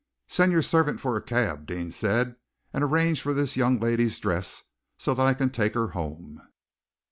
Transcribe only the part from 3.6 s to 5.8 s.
lady's dress so that I can take